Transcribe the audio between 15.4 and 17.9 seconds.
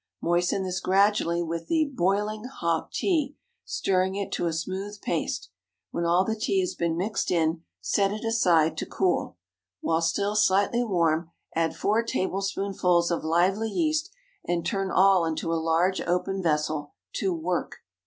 a large open vessel to "work."